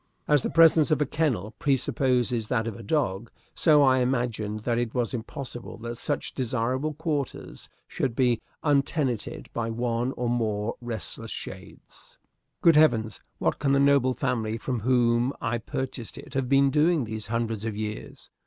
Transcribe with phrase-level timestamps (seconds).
[0.27, 4.79] As the presence of a kennel presupposes that of a dog, so I imagined that
[4.79, 11.29] it was impossible that such desirable quarters should be untenanted by one or more restless
[11.29, 12.17] shades.
[12.61, 17.03] Good heavens, what can the noble family from whom I purchased it have been doing
[17.03, 18.31] these hundreds of years!